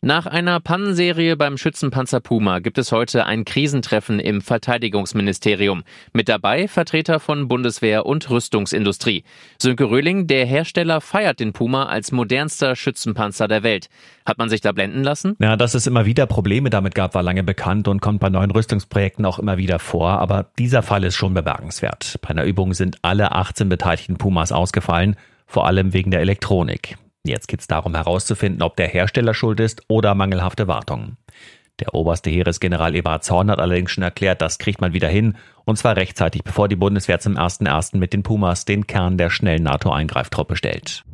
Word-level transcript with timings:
Nach 0.00 0.26
einer 0.26 0.60
Pannenserie 0.60 1.36
beim 1.36 1.58
Schützenpanzer 1.58 2.20
Puma 2.20 2.60
gibt 2.60 2.78
es 2.78 2.92
heute 2.92 3.26
ein 3.26 3.44
Krisentreffen 3.44 4.20
im 4.20 4.40
Verteidigungsministerium. 4.40 5.82
Mit 6.12 6.28
dabei 6.28 6.68
Vertreter 6.68 7.18
von 7.18 7.48
Bundeswehr 7.48 8.06
und 8.06 8.30
Rüstungsindustrie. 8.30 9.24
Sönke 9.60 9.90
Röhling, 9.90 10.28
der 10.28 10.46
Hersteller, 10.46 11.00
feiert 11.00 11.40
den 11.40 11.52
Puma 11.52 11.86
als 11.86 12.12
modernster 12.12 12.76
Schützenpanzer 12.76 13.48
der 13.48 13.64
Welt. 13.64 13.88
Hat 14.24 14.38
man 14.38 14.48
sich 14.48 14.60
da 14.60 14.70
blenden 14.70 15.02
lassen? 15.02 15.34
Ja, 15.40 15.56
dass 15.56 15.74
es 15.74 15.88
immer 15.88 16.06
wieder 16.06 16.26
Probleme 16.26 16.70
damit 16.70 16.94
gab, 16.94 17.16
war 17.16 17.24
lange 17.24 17.42
bekannt 17.42 17.88
und 17.88 18.00
kommt 18.00 18.20
bei 18.20 18.30
neuen 18.30 18.52
Rüstungsprojekten 18.52 19.26
auch 19.26 19.40
immer 19.40 19.56
wieder 19.56 19.80
vor. 19.80 20.20
Aber 20.20 20.46
dieser 20.60 20.84
Fall 20.84 21.02
ist 21.02 21.16
schon 21.16 21.34
bemerkenswert. 21.34 22.20
Bei 22.22 22.28
einer 22.28 22.44
Übung 22.44 22.72
sind 22.72 22.98
alle 23.02 23.32
18 23.32 23.68
beteiligten 23.68 24.16
Pumas 24.16 24.52
ausgefallen, 24.52 25.16
vor 25.44 25.66
allem 25.66 25.92
wegen 25.92 26.12
der 26.12 26.20
Elektronik. 26.20 26.96
Jetzt 27.24 27.48
geht 27.48 27.60
es 27.60 27.66
darum 27.66 27.94
herauszufinden, 27.94 28.62
ob 28.62 28.76
der 28.76 28.88
Hersteller 28.88 29.34
schuld 29.34 29.60
ist 29.60 29.82
oder 29.88 30.14
mangelhafte 30.14 30.68
Wartung. 30.68 31.16
Der 31.80 31.94
oberste 31.94 32.30
Heeresgeneral 32.30 32.96
Eberhard 32.96 33.22
Zorn 33.22 33.50
hat 33.50 33.60
allerdings 33.60 33.92
schon 33.92 34.02
erklärt, 34.02 34.42
das 34.42 34.58
kriegt 34.58 34.80
man 34.80 34.92
wieder 34.92 35.08
hin, 35.08 35.36
und 35.64 35.78
zwar 35.78 35.96
rechtzeitig, 35.96 36.42
bevor 36.42 36.66
die 36.68 36.76
Bundeswehr 36.76 37.20
zum 37.20 37.36
1.1. 37.36 37.98
mit 37.98 38.12
den 38.12 38.24
Pumas 38.24 38.64
den 38.64 38.86
Kern 38.86 39.16
der 39.16 39.30
schnellen 39.30 39.62
NATO-Eingreiftruppe 39.62 40.56
stellt. 40.56 41.04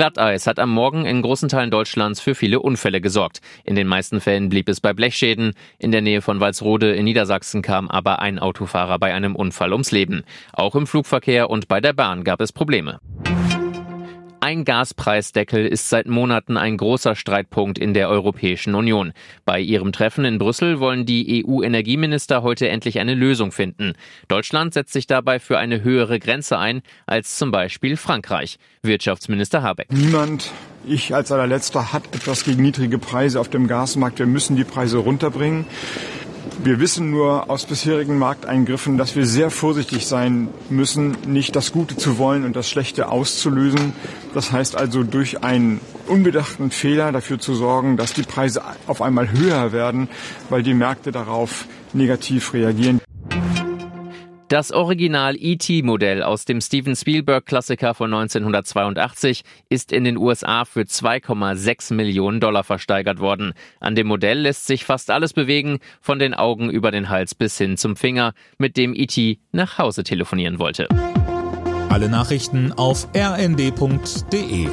Glatteis 0.00 0.46
hat 0.46 0.58
am 0.58 0.70
Morgen 0.70 1.04
in 1.04 1.20
großen 1.20 1.50
Teilen 1.50 1.70
Deutschlands 1.70 2.20
für 2.20 2.34
viele 2.34 2.60
Unfälle 2.60 3.02
gesorgt. 3.02 3.42
In 3.64 3.76
den 3.76 3.86
meisten 3.86 4.22
Fällen 4.22 4.48
blieb 4.48 4.68
es 4.70 4.80
bei 4.80 4.94
Blechschäden. 4.94 5.52
In 5.78 5.92
der 5.92 6.00
Nähe 6.00 6.22
von 6.22 6.40
Walsrode 6.40 6.94
in 6.94 7.04
Niedersachsen 7.04 7.60
kam 7.60 7.88
aber 7.90 8.20
ein 8.20 8.38
Autofahrer 8.38 8.98
bei 8.98 9.12
einem 9.12 9.36
Unfall 9.36 9.72
ums 9.72 9.90
Leben. 9.90 10.22
Auch 10.54 10.74
im 10.74 10.86
Flugverkehr 10.86 11.50
und 11.50 11.68
bei 11.68 11.82
der 11.82 11.92
Bahn 11.92 12.24
gab 12.24 12.40
es 12.40 12.50
Probleme. 12.50 12.98
Ein 14.42 14.64
Gaspreisdeckel 14.64 15.66
ist 15.66 15.90
seit 15.90 16.06
Monaten 16.06 16.56
ein 16.56 16.78
großer 16.78 17.14
Streitpunkt 17.14 17.78
in 17.78 17.92
der 17.92 18.08
Europäischen 18.08 18.74
Union. 18.74 19.12
Bei 19.44 19.60
ihrem 19.60 19.92
Treffen 19.92 20.24
in 20.24 20.38
Brüssel 20.38 20.80
wollen 20.80 21.04
die 21.04 21.44
EU-Energieminister 21.44 22.42
heute 22.42 22.66
endlich 22.70 23.00
eine 23.00 23.12
Lösung 23.12 23.52
finden. 23.52 23.92
Deutschland 24.28 24.72
setzt 24.72 24.94
sich 24.94 25.06
dabei 25.06 25.40
für 25.40 25.58
eine 25.58 25.84
höhere 25.84 26.18
Grenze 26.18 26.56
ein 26.56 26.80
als 27.04 27.36
zum 27.36 27.50
Beispiel 27.50 27.98
Frankreich. 27.98 28.56
Wirtschaftsminister 28.82 29.62
Habeck. 29.62 29.92
Niemand, 29.92 30.50
ich 30.86 31.14
als 31.14 31.30
allerletzter, 31.30 31.92
hat 31.92 32.14
etwas 32.14 32.44
gegen 32.44 32.62
niedrige 32.62 32.96
Preise 32.96 33.40
auf 33.40 33.50
dem 33.50 33.68
Gasmarkt. 33.68 34.20
Wir 34.20 34.26
müssen 34.26 34.56
die 34.56 34.64
Preise 34.64 34.96
runterbringen. 34.96 35.66
Wir 36.62 36.78
wissen 36.78 37.10
nur 37.10 37.48
aus 37.48 37.64
bisherigen 37.64 38.18
Markteingriffen, 38.18 38.98
dass 38.98 39.16
wir 39.16 39.24
sehr 39.24 39.50
vorsichtig 39.50 40.06
sein 40.06 40.48
müssen, 40.68 41.16
nicht 41.26 41.56
das 41.56 41.72
Gute 41.72 41.96
zu 41.96 42.18
wollen 42.18 42.44
und 42.44 42.54
das 42.54 42.68
Schlechte 42.68 43.08
auszulösen. 43.08 43.94
Das 44.34 44.52
heißt 44.52 44.76
also 44.76 45.02
durch 45.02 45.42
einen 45.42 45.80
unbedachten 46.06 46.70
Fehler 46.70 47.12
dafür 47.12 47.38
zu 47.38 47.54
sorgen, 47.54 47.96
dass 47.96 48.12
die 48.12 48.22
Preise 48.24 48.62
auf 48.86 49.00
einmal 49.00 49.32
höher 49.32 49.72
werden, 49.72 50.08
weil 50.50 50.62
die 50.62 50.74
Märkte 50.74 51.12
darauf 51.12 51.66
negativ 51.94 52.52
reagieren. 52.52 53.00
Das 54.50 54.72
Original 54.72 55.36
ET-Modell 55.38 56.24
aus 56.24 56.44
dem 56.44 56.60
Steven 56.60 56.96
Spielberg-Klassiker 56.96 57.94
von 57.94 58.12
1982 58.12 59.44
ist 59.68 59.92
in 59.92 60.02
den 60.02 60.16
USA 60.16 60.64
für 60.64 60.80
2,6 60.80 61.94
Millionen 61.94 62.40
Dollar 62.40 62.64
versteigert 62.64 63.20
worden. 63.20 63.52
An 63.78 63.94
dem 63.94 64.08
Modell 64.08 64.40
lässt 64.40 64.66
sich 64.66 64.84
fast 64.84 65.12
alles 65.12 65.34
bewegen, 65.34 65.78
von 66.00 66.18
den 66.18 66.34
Augen 66.34 66.68
über 66.68 66.90
den 66.90 67.10
Hals 67.10 67.36
bis 67.36 67.58
hin 67.58 67.76
zum 67.76 67.94
Finger, 67.94 68.34
mit 68.58 68.76
dem 68.76 68.92
ET 68.92 69.38
nach 69.52 69.78
Hause 69.78 70.02
telefonieren 70.02 70.58
wollte. 70.58 70.88
Alle 71.88 72.08
Nachrichten 72.08 72.72
auf 72.72 73.06
rnd.de 73.14 74.66